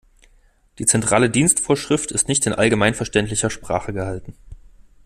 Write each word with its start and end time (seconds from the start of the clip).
Die 0.79 0.87
Zentrale 0.87 1.29
Dienstvorschrift 1.29 2.11
ist 2.11 2.27
nicht 2.27 2.47
in 2.47 2.53
allgemeinverständlicher 2.53 3.51
Sprache 3.51 3.93
gehalten. 3.93 4.33